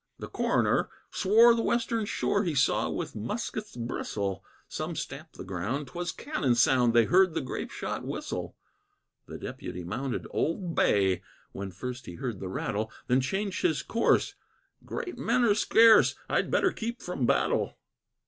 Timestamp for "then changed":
13.05-13.61